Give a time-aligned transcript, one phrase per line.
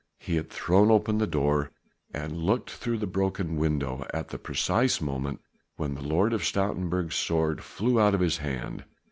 [0.17, 1.69] He had thrown open the door,
[2.11, 5.41] and looked through the broken window at the precise moment
[5.75, 8.83] when the Lord of Stoutenburg's sword flew out of his hand.